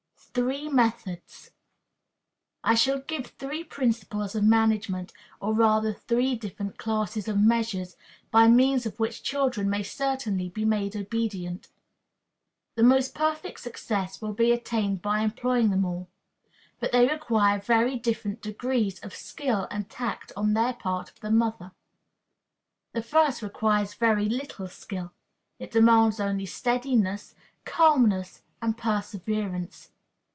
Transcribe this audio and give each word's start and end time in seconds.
Three 0.33 0.69
Methods. 0.69 1.51
I 2.63 2.73
shall 2.75 2.99
give 2.99 3.25
three 3.27 3.65
principles 3.65 4.33
of 4.33 4.45
management, 4.45 5.11
or 5.41 5.53
rather 5.53 5.93
three 5.93 6.35
different 6.35 6.77
classes 6.77 7.27
of 7.27 7.37
measures, 7.37 7.97
by 8.31 8.47
means 8.47 8.85
of 8.85 8.97
which 8.97 9.23
children 9.23 9.69
may 9.69 9.83
certainly 9.83 10.47
be 10.47 10.63
made 10.63 10.95
obedient. 10.95 11.67
The 12.75 12.83
most 12.83 13.13
perfect 13.13 13.59
success 13.59 14.21
will 14.21 14.31
be 14.31 14.53
attained 14.53 15.01
by 15.01 15.19
employing 15.19 15.69
them 15.69 15.83
all. 15.83 16.07
But 16.79 16.93
they 16.93 17.07
require 17.09 17.59
very 17.59 17.99
different 17.99 18.41
degrees 18.41 18.99
of 18.99 19.13
skill 19.13 19.67
and 19.69 19.89
tact 19.89 20.31
on 20.37 20.53
the 20.53 20.73
part 20.79 21.09
of 21.09 21.19
the 21.19 21.29
mother. 21.31 21.73
The 22.93 23.03
first 23.03 23.41
requires 23.41 23.95
very 23.95 24.29
little 24.29 24.69
skill. 24.69 25.11
It 25.59 25.71
demands 25.71 26.21
only 26.21 26.45
steadiness, 26.45 27.35
calmness, 27.65 28.43
and 28.61 28.77
perseverance. 28.77 29.89